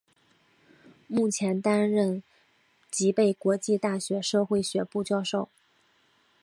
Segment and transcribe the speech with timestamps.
[1.05, 2.23] 目前担任
[2.89, 5.47] 吉备国际大学社会学部教授。